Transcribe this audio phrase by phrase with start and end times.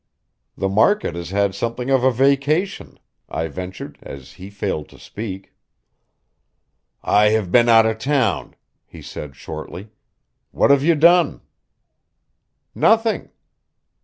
[0.57, 2.97] "The market has had something of a vacation."
[3.29, 5.53] I ventured, as he failed to speak.
[7.03, 8.55] "I have been out of town,"
[8.87, 9.89] he said shortly.
[10.49, 11.41] "What have you done?"
[12.73, 13.29] "Nothing."